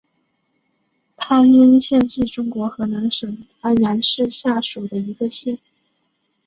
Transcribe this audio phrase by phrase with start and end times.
[1.15, 5.59] 汤阴县是中国河南省安阳市下属的一个县。